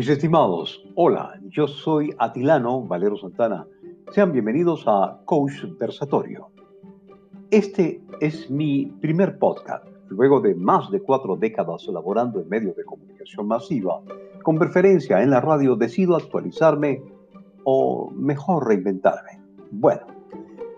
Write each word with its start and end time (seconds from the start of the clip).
Mis 0.00 0.08
estimados, 0.08 0.82
hola, 0.94 1.38
yo 1.50 1.68
soy 1.68 2.14
Atilano 2.18 2.80
Valero 2.80 3.18
Santana. 3.18 3.66
Sean 4.12 4.32
bienvenidos 4.32 4.84
a 4.86 5.20
Coach 5.26 5.62
Versatorio. 5.78 6.48
Este 7.50 8.00
es 8.18 8.50
mi 8.50 8.86
primer 8.86 9.38
podcast, 9.38 9.86
luego 10.08 10.40
de 10.40 10.54
más 10.54 10.90
de 10.90 11.02
cuatro 11.02 11.36
décadas 11.36 11.86
laborando 11.86 12.40
en 12.40 12.48
medios 12.48 12.74
de 12.76 12.84
comunicación 12.86 13.46
masiva. 13.46 14.00
Con 14.42 14.56
preferencia 14.56 15.22
en 15.22 15.28
la 15.28 15.42
radio 15.42 15.76
decido 15.76 16.16
actualizarme 16.16 17.02
o 17.64 18.10
mejor 18.10 18.68
reinventarme. 18.68 19.38
Bueno, 19.70 20.06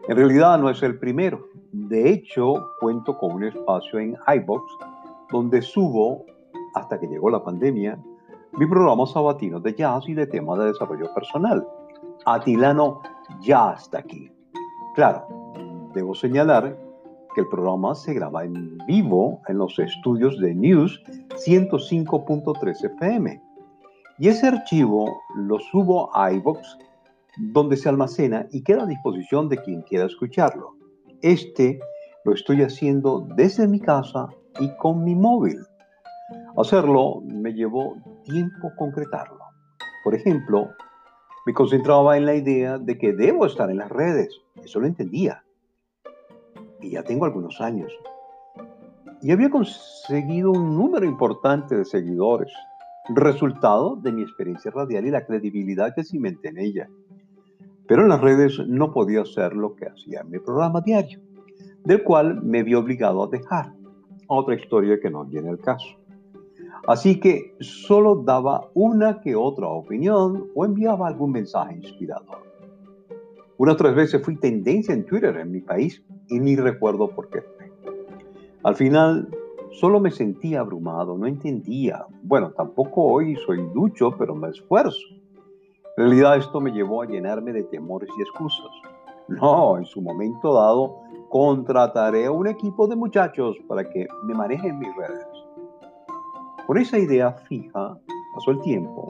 en 0.09 0.17
realidad 0.17 0.59
no 0.59 0.69
es 0.69 0.83
el 0.83 0.99
primero. 0.99 1.47
De 1.71 2.11
hecho, 2.11 2.55
cuento 2.81 3.17
con 3.17 3.37
un 3.37 3.45
espacio 3.45 4.01
en 4.01 4.17
iBox 4.35 4.65
donde 5.31 5.63
subo, 5.63 6.25
hasta 6.75 6.99
que 6.99 7.07
llegó 7.07 7.31
la 7.31 7.45
pandemia, 7.45 8.01
mi 8.59 8.67
programa 8.67 9.07
sabatino 9.07 9.61
de 9.61 9.75
jazz 9.75 10.09
y 10.09 10.15
de 10.15 10.27
temas 10.27 10.59
de 10.59 10.67
desarrollo 10.67 11.13
personal. 11.15 11.67
Atilano 12.27 13.01
ya 13.41 13.75
está 13.79 13.99
aquí. 13.99 14.31
Claro, 14.95 15.27
debo 15.95 16.15
señalar 16.15 16.77
que 17.35 17.41
el 17.41 17.49
programa 17.49 17.95
se 17.95 18.13
graba 18.13 18.45
en 18.45 18.77
vivo 18.87 19.41
en 19.49 19.59
los 19.59 19.79
estudios 19.79 20.39
de 20.39 20.55
News 20.55 21.03
105.3 21.47 22.85
FM. 22.85 23.43
Y 24.19 24.29
ese 24.29 24.49
archivo 24.49 25.11
lo 25.35 25.59
subo 25.59 26.15
a 26.15 26.31
iBox, 26.33 26.79
donde 27.39 27.79
se 27.79 27.89
almacena 27.89 28.47
y 28.51 28.63
queda 28.63 28.83
a 28.83 28.87
disposición 28.87 29.49
de 29.49 29.57
quien 29.57 29.81
quiera 29.83 30.05
escucharlo. 30.05 30.77
Este 31.23 31.81
lo 32.25 32.35
estoy 32.35 32.63
haciendo 32.63 33.27
desde 33.35 33.67
mi 33.67 33.81
casa 33.81 34.29
y 34.61 34.69
con 34.77 35.03
mi 35.03 35.15
móvil. 35.15 35.59
Hacerlo 36.57 37.23
me 37.25 37.55
llevó 37.55 37.97
tiempo 38.23 38.73
concretarlo. 38.77 39.39
Por 40.05 40.15
ejemplo, 40.15 40.71
me 41.45 41.55
concentraba 41.55 42.17
en 42.17 42.27
la 42.27 42.35
idea 42.35 42.79
de 42.79 42.99
que 42.99 43.13
debo 43.13 43.47
estar 43.47 43.71
en 43.71 43.79
las 43.79 43.91
redes. 43.91 44.41
Eso 44.63 44.81
lo 44.81 44.87
entendía. 44.87 45.45
Y 46.81 46.91
ya 46.91 47.03
tengo 47.03 47.25
algunos 47.25 47.61
años. 47.61 47.93
Y 49.23 49.31
había 49.31 49.51
conseguido 49.51 50.51
un 50.51 50.77
número 50.77 51.05
importante 51.07 51.77
de 51.77 51.85
seguidores, 51.85 52.53
resultado 53.15 53.97
de 53.97 54.13
mi 54.13 54.23
experiencia 54.23 54.71
radial 54.71 55.07
y 55.07 55.11
la 55.11 55.25
credibilidad 55.25 55.95
que 55.95 56.05
cimenté 56.05 56.49
en 56.49 56.59
ella. 56.59 56.89
Pero 57.87 58.03
en 58.03 58.09
las 58.09 58.21
redes 58.21 58.59
no 58.67 58.93
podía 58.93 59.23
hacer 59.23 59.55
lo 59.55 59.75
que 59.75 59.87
hacía 59.87 60.21
en 60.21 60.31
mi 60.31 60.39
programa 60.39 60.81
diario, 60.81 61.21
del 61.85 62.03
cual 62.03 62.43
me 62.43 62.63
vi 62.63 62.75
obligado 62.75 63.25
a 63.25 63.29
dejar. 63.29 63.73
Otra 64.29 64.55
historia 64.55 64.99
que 65.01 65.11
no 65.11 65.25
viene 65.25 65.51
al 65.51 65.59
caso. 65.59 66.02
Así 66.87 67.21
que 67.21 67.55
solo 67.61 68.17
daba 68.17 68.69
una 68.75 69.21
que 69.21 69.37
otra 69.37 69.69
opinión 69.69 70.49
o 70.55 70.65
enviaba 70.65 71.07
algún 71.07 71.33
mensaje 71.33 71.77
inspirador. 71.77 72.43
Unas 73.59 73.77
tres 73.77 73.95
veces 73.95 74.23
fui 74.25 74.37
tendencia 74.37 74.93
en 74.93 75.07
Twitter 75.07 75.37
en 75.37 75.53
mi 75.53 75.61
país 75.61 76.03
y 76.29 76.41
ni 76.41 76.57
recuerdo 76.57 77.09
por 77.09 77.29
qué 77.31 77.45
Al 78.65 78.75
final 78.75 79.29
solo 79.71 80.01
me 80.01 80.11
sentía 80.11 80.61
abrumado, 80.61 81.17
no 81.17 81.27
entendía. 81.27 82.05
Bueno, 82.23 82.51
tampoco 82.57 83.05
hoy 83.05 83.37
soy 83.47 83.65
ducho, 83.73 84.11
pero 84.19 84.35
me 84.35 84.49
esfuerzo. 84.49 84.99
En 85.97 86.05
realidad 86.05 86.39
esto 86.39 86.61
me 86.61 86.73
llevó 86.73 87.03
a 87.03 87.07
llenarme 87.07 87.53
de 87.53 87.63
temores 87.65 88.09
y 88.19 88.23
excusas. 88.23 88.71
No, 89.29 89.79
en 89.79 89.85
su 89.85 90.01
momento 90.03 90.55
dado 90.55 90.97
contrataré 91.29 92.27
a 92.27 92.33
un 92.33 92.49
equipo 92.49 92.89
de 92.89 92.97
muchachos 92.97 93.57
para 93.69 93.89
que 93.89 94.07
me 94.25 94.35
manejen 94.35 94.79
mis 94.79 94.95
redes. 94.97 95.27
Por 96.67 96.79
esa 96.79 96.99
idea 96.99 97.33
fija 97.33 97.99
pasó 98.35 98.51
el 98.53 98.61
tiempo 98.61 99.09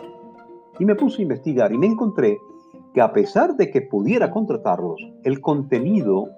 y 0.78 0.84
me 0.84 0.95
puse 0.95 1.19
a 1.19 1.22
investigar 1.22 1.73
y 1.73 1.79
me 1.79 1.86
encontré 1.86 2.39
que 2.95 3.01
a 3.01 3.13
pesar 3.13 3.57
de 3.57 3.70
que 3.70 3.83
pudiera 3.83 4.30
contratarlos, 4.30 5.01
el 5.23 5.40
contenido 5.40 6.29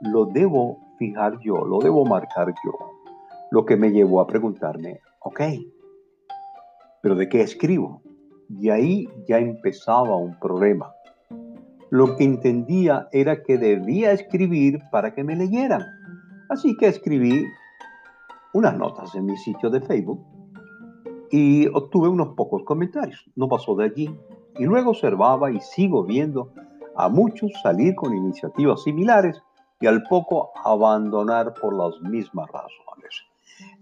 lo 0.00 0.26
debo 0.26 0.78
fijar 0.98 1.38
yo, 1.40 1.64
lo 1.64 1.78
debo 1.78 2.04
marcar 2.04 2.52
yo. 2.64 2.72
Lo 3.50 3.64
que 3.64 3.76
me 3.76 3.90
llevó 3.90 4.20
a 4.20 4.26
preguntarme, 4.26 5.00
ok, 5.20 5.40
pero 7.00 7.14
¿de 7.14 7.28
qué 7.28 7.40
escribo? 7.40 8.02
Y 8.48 8.70
ahí 8.70 9.08
ya 9.28 9.38
empezaba 9.38 10.16
un 10.16 10.38
problema. 10.38 10.92
Lo 11.90 12.16
que 12.16 12.24
entendía 12.24 13.08
era 13.12 13.42
que 13.42 13.56
debía 13.58 14.12
escribir 14.12 14.80
para 14.90 15.14
que 15.14 15.24
me 15.24 15.36
leyeran. 15.36 15.82
Así 16.50 16.76
que 16.76 16.88
escribí 16.88 17.46
unas 18.52 18.76
notas 18.76 19.14
en 19.14 19.26
mi 19.26 19.36
sitio 19.36 19.70
de 19.70 19.80
Facebook 19.80 20.20
y 21.30 21.66
obtuve 21.68 22.08
unos 22.08 22.34
pocos 22.34 22.62
comentarios. 22.64 23.30
No 23.36 23.48
pasó 23.48 23.74
de 23.76 23.84
allí. 23.84 24.14
Y 24.58 24.64
luego 24.64 24.90
observaba 24.90 25.50
y 25.50 25.60
sigo 25.60 26.04
viendo 26.04 26.52
a 26.96 27.08
muchos 27.08 27.52
salir 27.62 27.94
con 27.94 28.14
iniciativas 28.14 28.82
similares 28.82 29.40
y 29.80 29.86
al 29.86 30.02
poco 30.04 30.50
abandonar 30.64 31.54
por 31.60 31.76
las 31.76 32.00
mismas 32.00 32.48
razones. 32.50 33.24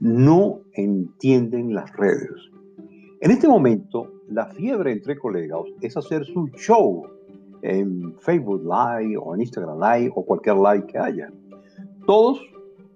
No 0.01 0.61
entienden 0.75 1.75
las 1.75 1.91
redes. 1.97 2.51
En 3.21 3.31
este 3.31 3.49
momento, 3.49 4.13
la 4.29 4.47
fiebre 4.47 4.93
entre 4.93 5.19
colegas 5.19 5.63
es 5.81 5.97
hacer 5.97 6.25
su 6.27 6.49
show 6.49 7.07
en 7.63 8.15
Facebook 8.21 8.63
Live 8.63 9.17
o 9.17 9.35
en 9.35 9.41
Instagram 9.41 9.79
Live 9.81 10.13
o 10.15 10.25
cualquier 10.25 10.57
live 10.57 10.87
que 10.87 10.99
haya. 10.99 11.33
Todos 12.07 12.41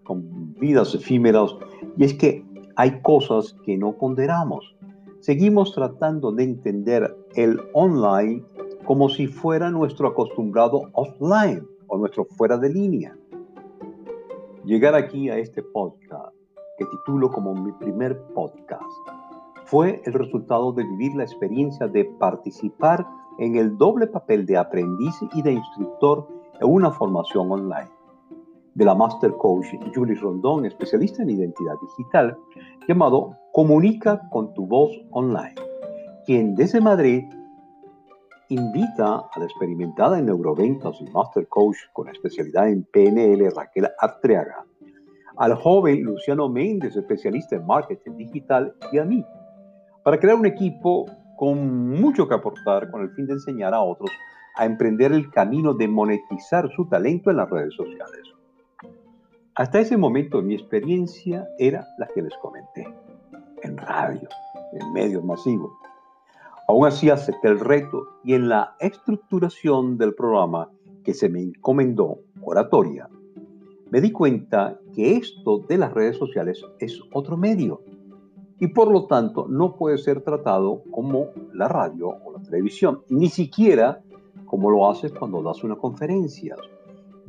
con 0.05 0.55
vidas 0.55 0.94
efímeras. 0.94 1.56
Y 1.97 2.05
es 2.05 2.15
que 2.15 2.44
hay 2.80 3.02
cosas 3.02 3.54
que 3.66 3.76
no 3.76 3.92
ponderamos. 3.92 4.74
Seguimos 5.20 5.74
tratando 5.74 6.32
de 6.32 6.44
entender 6.44 7.14
el 7.34 7.60
online 7.74 8.42
como 8.86 9.10
si 9.10 9.26
fuera 9.26 9.70
nuestro 9.70 10.08
acostumbrado 10.08 10.84
offline 10.94 11.62
o 11.88 11.98
nuestro 11.98 12.24
fuera 12.24 12.56
de 12.56 12.70
línea. 12.70 13.14
Llegar 14.64 14.94
aquí 14.94 15.28
a 15.28 15.36
este 15.36 15.62
podcast, 15.62 16.34
que 16.78 16.86
titulo 16.86 17.30
como 17.30 17.52
mi 17.54 17.70
primer 17.72 18.19
podcast, 18.32 18.82
fue 19.66 20.00
el 20.06 20.14
resultado 20.14 20.72
de 20.72 20.82
vivir 20.84 21.14
la 21.14 21.24
experiencia 21.24 21.86
de 21.86 22.06
participar 22.19 23.06
en 23.38 23.56
el 23.56 23.76
doble 23.76 24.06
papel 24.06 24.46
de 24.46 24.56
aprendiz 24.56 25.14
y 25.34 25.42
de 25.42 25.52
instructor 25.52 26.26
en 26.58 26.72
una 26.72 26.90
formación 26.90 27.52
online 27.52 28.00
de 28.80 28.86
la 28.86 28.94
Master 28.94 29.32
Coach 29.32 29.66
Julie 29.94 30.14
Rondón, 30.14 30.64
especialista 30.64 31.22
en 31.22 31.28
identidad 31.28 31.74
digital, 31.82 32.34
llamado 32.88 33.36
Comunica 33.52 34.22
con 34.30 34.54
tu 34.54 34.66
voz 34.66 34.91
online, 35.10 35.54
quien 36.24 36.54
desde 36.54 36.80
Madrid 36.80 37.24
invita 38.48 39.16
a 39.16 39.38
la 39.38 39.44
experimentada 39.44 40.19
en 40.19 40.24
neuroventas 40.24 40.98
y 40.98 41.10
Master 41.10 41.46
Coach 41.48 41.76
con 41.92 42.08
especialidad 42.08 42.70
en 42.70 42.84
PNL 42.84 43.50
Raquel 43.54 43.86
Artreaga, 43.98 44.64
al 45.36 45.56
joven 45.56 46.02
Luciano 46.02 46.48
Méndez, 46.48 46.96
especialista 46.96 47.56
en 47.56 47.66
marketing 47.66 48.16
digital, 48.16 48.74
y 48.92 48.96
a 48.96 49.04
mí, 49.04 49.22
para 50.02 50.19
crear 50.19 50.36
un 50.36 50.46
equipo 50.46 51.04
con 51.36 51.90
mucho 52.00 52.26
que 52.26 52.34
aportar 52.34 52.90
con 52.90 53.02
el 53.02 53.10
fin 53.10 53.26
de 53.26 53.34
enseñar 53.34 53.74
a 53.74 53.82
otros 53.82 54.10
a 54.56 54.64
emprender 54.64 55.12
el 55.12 55.30
camino 55.30 55.74
de 55.74 55.86
monetizar 55.86 56.70
su 56.74 56.88
talento 56.88 57.30
en 57.30 57.36
las 57.36 57.50
redes 57.50 57.74
sociales. 57.74 58.39
Hasta 59.56 59.81
ese 59.81 59.97
momento 59.97 60.41
mi 60.43 60.55
experiencia 60.55 61.49
era 61.59 61.87
la 61.99 62.06
que 62.06 62.22
les 62.22 62.37
comenté, 62.38 62.87
en 63.62 63.77
radio, 63.77 64.28
en 64.72 64.93
medios 64.93 65.25
masivos. 65.25 65.72
Aún 66.69 66.87
así 66.87 67.11
acepté 67.11 67.49
el 67.49 67.59
reto 67.59 68.06
y 68.22 68.34
en 68.34 68.49
la 68.49 68.77
estructuración 68.78 69.99
del 69.99 70.15
programa 70.15 70.71
que 71.03 71.15
se 71.15 71.28
me 71.28 71.43
encomendó, 71.43 72.21
oratoria, 72.43 73.09
me 73.91 74.00
di 74.00 74.12
cuenta 74.12 74.78
que 74.94 75.16
esto 75.16 75.59
de 75.69 75.79
las 75.79 75.93
redes 75.93 76.17
sociales 76.17 76.64
es 76.79 77.00
otro 77.12 77.37
medio 77.37 77.82
y 78.61 78.69
por 78.69 78.88
lo 78.88 79.06
tanto 79.06 79.49
no 79.49 79.75
puede 79.75 79.99
ser 79.99 80.20
tratado 80.20 80.85
como 80.93 81.26
la 81.53 81.67
radio 81.67 82.08
o 82.25 82.32
la 82.32 82.43
televisión, 82.43 83.03
ni 83.08 83.29
siquiera 83.29 84.00
como 84.46 84.70
lo 84.70 84.88
haces 84.88 85.12
cuando 85.12 85.43
das 85.43 85.64
una 85.64 85.75
conferencia 85.75 86.55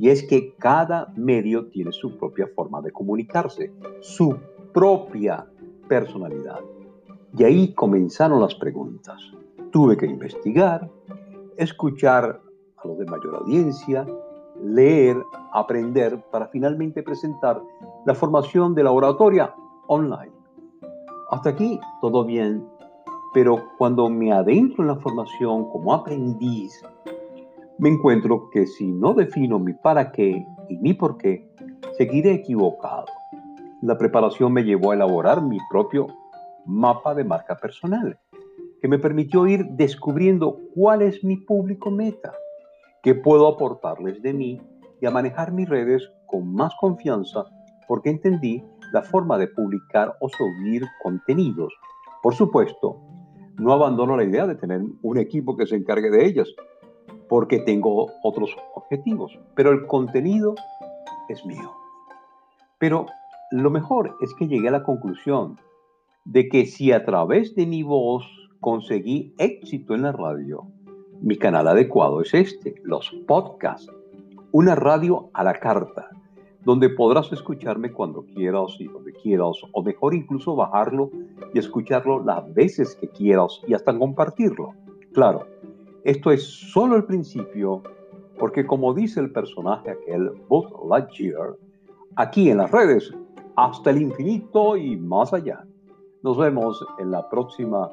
y 0.02 0.10
es 0.10 0.24
que 0.24 0.56
cada 0.56 1.12
medio 1.14 1.68
tiene 1.68 1.92
su 1.92 2.18
propia 2.18 2.48
forma 2.56 2.80
de 2.80 2.90
comunicarse, 2.90 3.72
su 4.00 4.36
propia 4.74 5.46
personalidad. 5.88 6.58
Y 7.38 7.44
ahí 7.44 7.72
comenzaron 7.72 8.40
las 8.40 8.52
preguntas. 8.56 9.22
Tuve 9.70 9.96
que 9.96 10.06
investigar, 10.06 10.90
escuchar 11.56 12.40
a 12.78 12.88
los 12.88 12.98
de 12.98 13.04
mayor 13.04 13.36
audiencia, 13.36 14.04
leer, 14.60 15.22
aprender 15.52 16.20
para 16.32 16.48
finalmente 16.48 17.04
presentar 17.04 17.62
la 18.04 18.14
formación 18.16 18.74
de 18.74 18.82
la 18.82 18.90
oratoria 18.90 19.54
online. 19.86 20.32
Hasta 21.30 21.50
aquí 21.50 21.78
todo 22.00 22.24
bien, 22.24 22.66
pero 23.32 23.68
cuando 23.78 24.08
me 24.08 24.32
adentro 24.32 24.82
en 24.82 24.88
la 24.88 24.96
formación 24.96 25.70
como 25.70 25.94
aprendiz, 25.94 26.82
me 27.82 27.88
encuentro 27.88 28.48
que 28.48 28.64
si 28.68 28.92
no 28.92 29.12
defino 29.12 29.58
mi 29.58 29.72
para 29.72 30.12
qué 30.12 30.46
y 30.68 30.76
mi 30.76 30.94
por 30.94 31.18
qué, 31.18 31.50
seguiré 31.98 32.32
equivocado. 32.32 33.06
La 33.80 33.98
preparación 33.98 34.52
me 34.52 34.62
llevó 34.62 34.92
a 34.92 34.94
elaborar 34.94 35.42
mi 35.42 35.58
propio 35.68 36.06
mapa 36.64 37.12
de 37.12 37.24
marca 37.24 37.56
personal, 37.56 38.20
que 38.80 38.86
me 38.86 39.00
permitió 39.00 39.48
ir 39.48 39.66
descubriendo 39.70 40.60
cuál 40.76 41.02
es 41.02 41.24
mi 41.24 41.38
público 41.38 41.90
meta, 41.90 42.32
qué 43.02 43.16
puedo 43.16 43.48
aportarles 43.48 44.22
de 44.22 44.32
mí 44.32 44.62
y 45.00 45.06
a 45.06 45.10
manejar 45.10 45.50
mis 45.50 45.68
redes 45.68 46.08
con 46.26 46.54
más 46.54 46.72
confianza 46.80 47.46
porque 47.88 48.10
entendí 48.10 48.62
la 48.92 49.02
forma 49.02 49.38
de 49.38 49.48
publicar 49.48 50.14
o 50.20 50.28
subir 50.28 50.84
contenidos. 51.02 51.74
Por 52.22 52.36
supuesto, 52.36 53.00
no 53.58 53.72
abandono 53.72 54.16
la 54.16 54.22
idea 54.22 54.46
de 54.46 54.54
tener 54.54 54.82
un 55.02 55.18
equipo 55.18 55.56
que 55.56 55.66
se 55.66 55.74
encargue 55.74 56.10
de 56.10 56.24
ellas, 56.24 56.48
porque 57.32 57.60
tengo 57.60 58.10
otros 58.22 58.54
objetivos, 58.74 59.38
pero 59.54 59.70
el 59.70 59.86
contenido 59.86 60.54
es 61.30 61.46
mío. 61.46 61.72
Pero 62.76 63.06
lo 63.50 63.70
mejor 63.70 64.14
es 64.20 64.34
que 64.34 64.46
llegué 64.46 64.68
a 64.68 64.72
la 64.72 64.82
conclusión 64.82 65.58
de 66.26 66.50
que 66.50 66.66
si 66.66 66.92
a 66.92 67.06
través 67.06 67.54
de 67.54 67.64
mi 67.64 67.82
voz 67.82 68.26
conseguí 68.60 69.32
éxito 69.38 69.94
en 69.94 70.02
la 70.02 70.12
radio, 70.12 70.66
mi 71.22 71.38
canal 71.38 71.68
adecuado 71.68 72.20
es 72.20 72.34
este, 72.34 72.74
los 72.82 73.10
podcasts, 73.26 73.90
una 74.50 74.74
radio 74.74 75.30
a 75.32 75.42
la 75.42 75.54
carta, 75.54 76.10
donde 76.66 76.90
podrás 76.90 77.32
escucharme 77.32 77.92
cuando 77.92 78.26
quieras 78.26 78.76
y 78.78 78.88
donde 78.88 79.14
quieras, 79.14 79.56
o 79.72 79.82
mejor 79.82 80.12
incluso 80.12 80.54
bajarlo 80.54 81.08
y 81.54 81.58
escucharlo 81.58 82.22
las 82.22 82.52
veces 82.52 82.94
que 82.94 83.08
quieras 83.08 83.62
y 83.66 83.72
hasta 83.72 83.98
compartirlo. 83.98 84.74
Claro, 85.14 85.46
esto 86.04 86.30
es 86.30 86.44
solo 86.44 86.96
el 86.96 87.04
principio, 87.04 87.82
porque 88.38 88.66
como 88.66 88.92
dice 88.92 89.20
el 89.20 89.30
personaje 89.30 89.92
aquel 89.92 90.30
Buzz 90.48 90.66
Lightyear, 90.88 91.54
aquí 92.16 92.50
en 92.50 92.58
las 92.58 92.72
redes, 92.72 93.14
hasta 93.56 93.90
el 93.90 94.02
infinito 94.02 94.76
y 94.76 94.96
más 94.96 95.32
allá. 95.32 95.64
Nos 96.22 96.36
vemos 96.38 96.84
en 96.98 97.10
la 97.10 97.28
próxima 97.28 97.90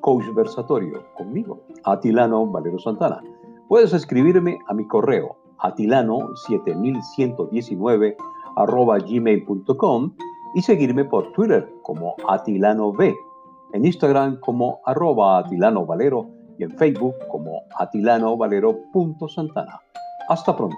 Coach 0.00 0.26
Versatorio 0.34 1.04
conmigo, 1.16 1.62
Atilano 1.84 2.46
Valero 2.46 2.78
Santana. 2.78 3.22
Puedes 3.68 3.92
escribirme 3.92 4.58
a 4.68 4.74
mi 4.74 4.86
correo 4.86 5.36
atilano7119 5.58 8.16
arroba 8.56 8.98
gmail.com 8.98 10.12
y 10.54 10.62
seguirme 10.62 11.04
por 11.04 11.30
Twitter 11.32 11.70
como 11.82 12.14
Atilano 12.28 12.92
B, 12.92 13.14
en 13.72 13.84
Instagram 13.84 14.38
como 14.40 14.80
arroba 14.86 15.38
Atilano 15.38 15.86
Valero 15.86 16.28
y 16.60 16.64
en 16.64 16.76
Facebook 16.76 17.14
como 17.28 17.62
atilanovalero.santana. 17.78 19.80
Hasta 20.28 20.54
pronto. 20.54 20.76